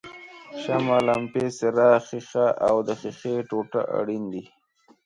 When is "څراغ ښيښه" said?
1.57-2.47